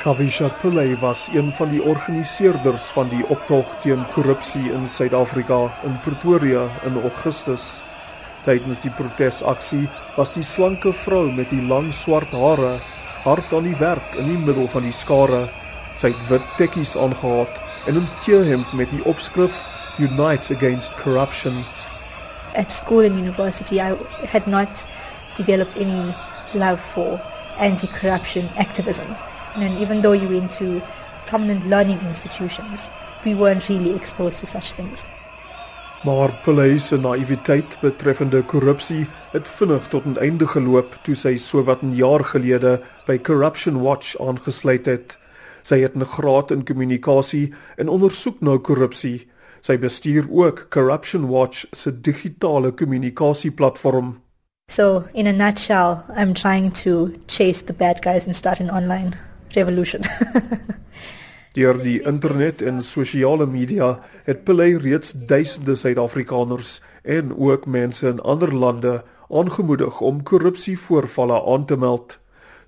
Kavisha 0.00 0.48
Pillay 0.48 0.96
was 0.96 1.28
een 1.32 1.52
van 1.52 1.68
die 1.68 1.82
organiseerders 1.82 2.84
van 2.96 3.08
die 3.12 3.26
optog 3.28 3.74
teen 3.84 4.06
korrupsie 4.14 4.72
in 4.72 4.86
Suid-Afrika 4.88 5.58
in 5.84 5.98
Pretoria 6.00 6.62
in 6.88 6.96
Augustus. 7.02 7.82
Tydens 8.46 8.80
die 8.80 8.92
protesaksie 8.96 9.82
was 10.16 10.32
die 10.32 10.42
slanke 10.42 10.94
vrou 11.02 11.26
met 11.28 11.52
die 11.52 11.60
lang 11.60 11.92
swart 11.92 12.32
hare 12.32 12.78
hard 13.26 13.52
aan 13.52 13.68
die 13.68 13.76
werk 13.76 14.16
in 14.16 14.32
die 14.32 14.40
middel 14.40 14.72
van 14.72 14.88
die 14.88 14.96
skare. 14.96 15.42
Sy 16.00 16.14
het 16.14 16.26
wit 16.32 16.48
tekkies 16.56 16.96
aangetree 16.96 17.60
en 17.86 18.00
'n 18.00 18.08
T-hemp 18.24 18.72
met 18.72 18.90
die 18.90 19.04
opskrif 19.04 19.66
Unite 19.98 20.56
Against 20.56 20.96
Corruption. 20.96 21.64
At 22.56 22.72
school 22.72 23.04
and 23.04 23.20
university 23.20 23.76
I 23.76 23.92
had 24.32 24.46
not 24.46 24.86
developed 25.36 25.76
any 25.76 26.14
love 26.54 26.80
for 26.80 27.20
anti-corruption 27.58 28.48
activism. 28.56 29.12
And 29.54 29.78
even 29.78 30.02
though 30.02 30.12
you 30.12 30.28
went 30.28 30.50
to 30.58 30.80
prominent 31.26 31.66
learning 31.66 32.00
institutions, 32.06 32.90
we 33.24 33.34
weren't 33.34 33.68
really 33.68 33.94
exposed 33.94 34.40
to 34.40 34.46
such 34.46 34.72
things. 34.72 35.06
Maar 36.02 36.32
Pillay 36.42 36.78
se 36.78 36.96
naïwiteit 36.96 37.74
betreffende 37.80 38.40
korrupsie 38.42 39.04
het 39.34 39.48
vinnig 39.48 39.88
tot 39.92 40.04
'n 40.04 40.16
einde 40.16 40.46
geloop 40.46 40.96
toe 41.02 41.14
sy 41.14 41.36
sowat 41.36 41.82
'n 41.82 41.94
jaar 41.94 42.24
gelede 42.24 42.80
by 43.06 43.18
Corruption 43.18 43.80
Watch 43.80 44.16
aangesluit 44.16 44.86
het. 44.86 45.18
Sy 45.62 45.80
het 45.80 45.94
'n 45.94 46.04
graad 46.04 46.50
in 46.50 46.64
kommunikasie 46.64 47.52
en 47.76 47.88
ondersoek 47.88 48.40
na 48.40 48.58
korrupsie. 48.58 49.28
Sy 49.60 49.78
bestuur 49.78 50.26
ook 50.30 50.66
Corruption 50.70 51.28
Watch 51.28 51.66
se 51.72 52.00
digitale 52.00 52.72
kommunikasieplatform. 52.72 54.20
So, 54.70 55.04
in 55.12 55.26
a 55.26 55.32
nutshell, 55.32 56.04
I'm 56.16 56.32
trying 56.32 56.72
to 56.72 57.10
chase 57.26 57.64
the 57.64 57.72
bad 57.72 58.02
guys 58.02 58.26
and 58.26 58.36
start 58.36 58.60
an 58.60 58.70
online 58.70 59.29
revolution. 59.54 60.04
Deur 61.56 61.80
die 61.82 61.98
internet 62.06 62.62
en 62.62 62.82
sosiale 62.86 63.46
media 63.46 63.96
het 64.24 64.44
Pillay 64.44 64.76
reeds 64.78 65.12
duisende 65.12 65.74
Suid-Afrikaners 65.74 66.78
en 67.02 67.32
ook 67.36 67.66
mense 67.66 68.06
in 68.08 68.20
ander 68.20 68.54
lande 68.54 69.02
aangemoedig 69.30 70.00
om 70.00 70.22
korrupsievoorvalle 70.22 71.42
aan 71.46 71.66
te 71.66 71.76
meld. 71.76 72.18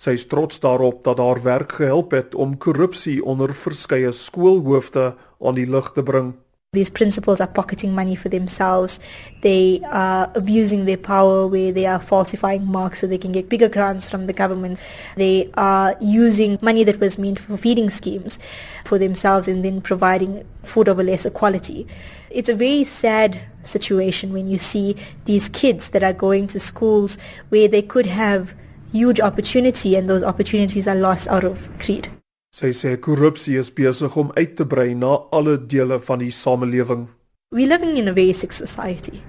Sy 0.03 0.17
is 0.19 0.27
trots 0.27 0.59
daarop 0.61 1.05
dat 1.07 1.21
haar 1.23 1.43
werk 1.43 1.77
gehelp 1.79 2.11
het 2.11 2.35
om 2.35 2.57
korrupsie 2.59 3.21
onder 3.25 3.55
verskeie 3.55 4.11
skoolhoofde 4.13 5.13
aan 5.39 5.55
die 5.55 5.69
lig 5.71 5.93
te 5.95 6.03
bring. 6.03 6.33
These 6.75 6.89
principals 6.89 7.39
are 7.39 7.47
pocketing 7.47 7.95
money 7.95 8.17
for 8.17 8.31
themselves. 8.31 8.99
They 9.43 9.83
are 9.85 10.33
abusing 10.35 10.87
their 10.87 10.97
power 10.97 11.47
where 11.47 11.71
they 11.71 11.85
are 11.85 12.01
falsifying 12.01 12.65
marks 12.65 13.01
so 13.01 13.07
they 13.07 13.19
can 13.19 13.31
get 13.31 13.51
bigger 13.51 13.69
grants 13.69 14.09
from 14.09 14.27
the 14.27 14.33
government. 14.33 14.79
They 15.15 15.51
are 15.53 15.95
using 16.01 16.59
money 16.63 16.83
that 16.85 16.99
was 16.99 17.19
meant 17.19 17.39
for 17.39 17.59
feeding 17.59 17.91
schemes 17.91 18.39
for 18.87 18.99
themselves 18.99 19.49
and 19.49 19.63
then 19.63 19.83
providing 19.83 20.47
food 20.63 20.89
of 20.89 20.99
a 20.99 21.03
lesser 21.03 21.29
quality. 21.29 21.87
It's 22.31 22.49
a 22.49 22.55
very 22.55 22.85
sad 22.85 23.39
situation 23.65 24.33
when 24.33 24.49
you 24.49 24.57
see 24.57 24.97
these 25.27 25.51
kids 25.51 25.91
that 25.91 26.03
are 26.03 26.15
going 26.15 26.47
to 26.47 26.59
schools 26.59 27.19
where 27.51 27.69
they 27.69 27.83
could 27.83 28.07
have 28.07 28.55
huge 28.93 29.21
opportunity 29.21 29.95
and 29.95 30.09
those 30.09 30.25
opportunities 30.25 30.89
are 30.89 30.95
lost 30.95 31.29
out 31.29 31.45
of 31.45 31.69
greed. 31.81 32.09
Sy 32.53 32.69
sê 32.77 32.91
korrupsie 33.01 33.55
is 33.57 33.71
besig 33.73 34.13
om 34.21 34.29
uit 34.37 34.51
te 34.59 34.65
brei 34.69 34.91
na 34.93 35.15
alle 35.33 35.55
dele 35.57 35.97
van 36.05 36.21
die 36.21 36.29
samelewing. 36.29 37.07
We 37.51 37.65
live 37.65 37.81
in 37.81 38.09
a 38.09 38.13
very 38.13 38.35
sick 38.35 38.53
society. 38.53 39.23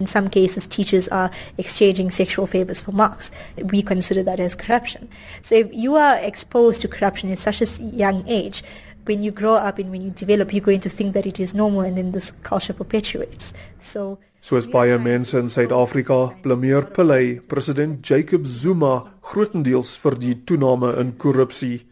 In 0.00 0.06
some 0.06 0.30
cases, 0.30 0.66
teachers 0.66 1.06
are 1.08 1.30
exchanging 1.58 2.10
sexual 2.10 2.46
favors 2.46 2.80
for 2.80 2.92
marks. 2.92 3.30
We 3.62 3.82
consider 3.82 4.22
that 4.22 4.40
as 4.40 4.54
corruption. 4.54 5.10
So 5.42 5.56
if 5.56 5.68
you 5.72 5.96
are 5.96 6.16
exposed 6.24 6.80
to 6.80 6.88
corruption 6.88 7.30
at 7.30 7.36
such 7.36 7.60
a 7.60 7.66
young 7.82 8.26
age, 8.26 8.64
when 9.04 9.22
you 9.22 9.30
grow 9.30 9.56
up 9.56 9.78
and 9.78 9.90
when 9.90 10.00
you 10.00 10.10
develop, 10.12 10.54
you're 10.54 10.64
going 10.64 10.80
to 10.80 10.88
think 10.88 11.12
that 11.12 11.26
it 11.26 11.38
is 11.38 11.52
normal 11.52 11.82
and 11.82 11.98
then 11.98 12.12
this 12.12 12.30
culture 12.30 12.72
perpetuates. 12.72 13.52
So 13.78 14.18
Soos 14.40 14.66
baie 14.72 14.96
mense 14.96 15.34
in 15.34 15.50
Suid-Afrika 15.52 16.32
blameer 16.40 16.88
Pillay 16.96 17.46
president 17.46 18.00
Jacob 18.00 18.46
Zuma 18.46 19.12
grootendeels 19.20 19.98
vir 20.00 20.16
die 20.16 20.34
toename 20.48 20.96
in 20.96 21.12
korrupsie. 21.20 21.89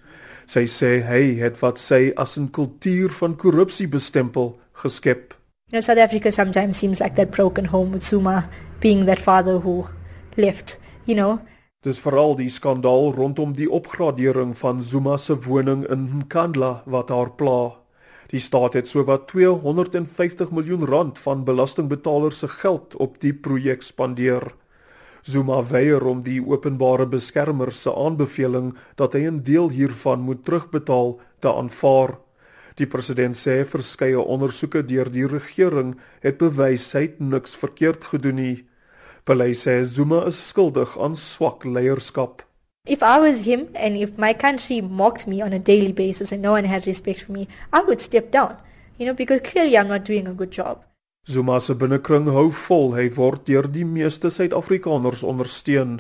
Sy 0.49 0.65
sê 0.65 1.03
hy 1.05 1.35
het 1.43 1.59
wat 1.61 1.77
sy 1.77 2.13
as 2.17 2.39
'n 2.39 2.49
kultuur 2.49 3.13
van 3.21 3.37
korrupsie 3.37 3.89
bestempel 3.89 4.57
geskep. 4.73 5.35
You 5.69 5.77
know, 5.77 5.85
South 5.85 5.99
Africa 5.99 6.33
sometimes 6.33 6.79
seems 6.79 7.01
like 7.01 7.17
that 7.17 7.31
broken 7.31 7.67
home 7.67 7.93
with 7.93 8.05
Zuma 8.05 8.49
being 8.81 9.05
that 9.05 9.19
father 9.19 9.61
who 9.61 9.87
left, 10.37 10.79
you 11.05 11.15
know. 11.15 11.39
Dis 11.83 11.99
veral 11.99 12.35
die 12.37 12.49
skandaal 12.49 13.13
rondom 13.13 13.53
die 13.53 13.69
opgradering 13.71 14.57
van 14.57 14.83
Zuma 14.83 15.17
se 15.17 15.37
woning 15.37 15.85
in 15.91 16.09
Nkandla 16.19 16.83
wat 16.87 17.09
haar 17.09 17.31
pla. 17.31 17.77
Die 18.29 18.41
staat 18.41 18.73
het 18.73 18.89
sowat 18.89 19.29
250 19.29 20.51
miljoen 20.51 20.85
rand 20.85 21.19
van 21.19 21.45
belastingbetalers 21.45 22.39
se 22.39 22.49
geld 22.49 22.97
op 22.97 23.21
die 23.21 23.35
projek 23.35 23.83
spandeer. 23.83 24.55
Zuma 25.29 25.59
weier 25.69 26.05
om 26.09 26.23
die 26.25 26.39
openbare 26.41 27.05
beskermer 27.07 27.69
se 27.77 27.93
aanbeveling 27.93 28.73
dat 28.97 29.13
hy 29.13 29.29
'n 29.29 29.43
deel 29.45 29.69
hiervan 29.69 30.25
moet 30.25 30.45
terugbetaal 30.45 31.21
te 31.41 31.53
aanvaar. 31.53 32.17
Die 32.79 32.87
president 32.87 33.37
sê 33.37 33.65
verskeie 33.67 34.21
ondersoeke 34.21 34.83
deur 34.87 35.11
die 35.11 35.27
regering 35.27 35.97
het 36.23 36.39
bewys 36.39 36.93
hy 36.95 37.03
het 37.03 37.21
niks 37.21 37.57
verkeerd 37.57 38.05
gedoen 38.05 38.39
nie. 38.41 38.65
Pillay 39.25 39.53
sê 39.53 39.85
Zuma 39.85 40.25
is 40.27 40.49
skuldig 40.49 40.97
aan 40.99 41.17
swak 41.17 41.65
leierskap. 41.65 42.43
If 42.87 43.03
I 43.03 43.21
was 43.21 43.45
him 43.45 43.69
and 43.75 43.97
if 43.97 44.17
my 44.17 44.33
country 44.33 44.81
mocked 44.81 45.27
me 45.27 45.45
on 45.45 45.53
a 45.53 45.59
daily 45.59 45.93
basis 45.93 46.33
and 46.33 46.41
no 46.41 46.53
one 46.53 46.65
had 46.65 46.87
respect 46.87 47.25
for 47.25 47.33
me, 47.33 47.49
I 47.71 47.83
would 47.85 48.01
step 48.01 48.31
down. 48.31 48.57
You 48.97 49.05
know, 49.05 49.15
because 49.15 49.43
clearly 49.43 49.77
I'm 49.77 49.89
not 49.89 50.05
doing 50.05 50.27
a 50.27 50.33
good 50.33 50.51
job. 50.51 50.88
Zuma 51.29 51.59
se 51.61 51.75
binnekring 51.77 52.31
hou 52.33 52.49
vol, 52.49 52.95
hy 52.97 53.11
word 53.13 53.43
deur 53.45 53.67
die 53.69 53.85
meeste 53.85 54.31
Suid-Afrikaners 54.33 55.21
ondersteun. 55.21 55.99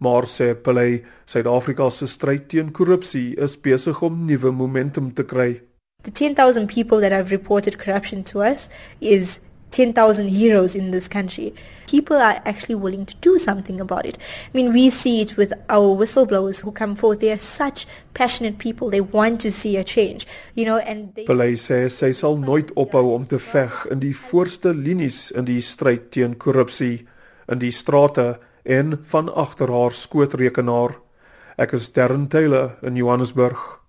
Maar 0.00 0.24
sê 0.24 0.54
Pillay, 0.56 1.02
Suid-Afrika 1.28 1.90
se 1.92 2.08
stryd 2.08 2.46
teen 2.48 2.70
korrupsie 2.72 3.34
is 3.36 3.58
besig 3.60 4.00
om 4.00 4.22
nuwe 4.26 4.48
momentum 4.48 5.10
te 5.12 5.26
kry. 5.28 5.60
The 6.08 6.10
10,000 6.10 6.66
people 6.72 7.04
that 7.04 7.12
have 7.12 7.30
reported 7.30 7.76
corruption 7.78 8.24
to 8.32 8.40
us 8.40 8.70
is 8.98 9.40
10,000 9.72 10.28
heroes 10.28 10.74
in 10.76 10.90
this 10.90 11.08
country. 11.08 11.54
People 11.86 12.16
are 12.16 12.40
actually 12.44 12.74
willing 12.74 13.04
to 13.06 13.14
do 13.16 13.38
something 13.38 13.80
about 13.80 14.06
it. 14.06 14.16
I 14.46 14.50
mean, 14.52 14.72
we 14.72 14.90
see 14.90 15.20
it 15.20 15.36
with 15.36 15.52
our 15.68 15.96
whistleblowers 15.96 16.60
who 16.60 16.70
come 16.72 16.94
forth. 16.94 17.20
They 17.20 17.32
are 17.32 17.38
such 17.38 17.86
passionate 18.14 18.58
people. 18.58 18.90
They 18.90 19.00
want 19.00 19.40
to 19.40 19.50
see 19.50 19.76
a 19.76 19.84
change, 19.84 20.26
you 20.54 20.64
know, 20.64 20.78
and 20.78 21.14
they... 21.14 21.24
Pillay 21.24 21.56
sê 21.56 21.88
sy 21.90 22.12
sal 22.12 22.38
nooit 22.38 22.72
ophou 22.76 23.14
om 23.16 23.26
te 23.26 23.40
veg 23.40 23.82
in 23.90 24.00
die 24.04 24.14
voorste 24.14 24.72
linies 24.76 25.30
in 25.34 25.48
die 25.48 25.60
stryd 25.64 26.10
teen 26.14 26.36
korrupsie 26.36 27.06
in 27.50 27.60
die 27.60 27.72
strate 27.74 28.38
en 28.64 28.96
van 29.10 29.28
agter 29.28 29.72
haar 29.72 29.96
skootrekenaar. 29.96 30.98
Ek 31.60 31.74
is 31.76 31.90
Darren 31.92 32.28
Taylor 32.28 32.76
in 32.82 32.96
Johannesburg. 32.96 33.81